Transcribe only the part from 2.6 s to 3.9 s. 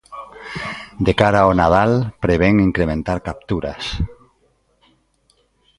incrementar capturas.